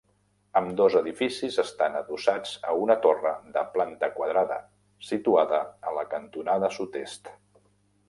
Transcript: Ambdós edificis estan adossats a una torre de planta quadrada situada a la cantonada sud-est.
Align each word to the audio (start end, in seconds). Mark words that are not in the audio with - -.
Ambdós 0.59 0.95
edificis 1.01 1.57
estan 1.63 1.97
adossats 1.99 2.55
a 2.71 2.73
una 2.87 2.97
torre 3.05 3.35
de 3.59 3.65
planta 3.77 4.11
quadrada 4.19 4.61
situada 5.13 5.63
a 5.93 5.97
la 6.01 6.11
cantonada 6.19 6.77
sud-est. 6.81 7.35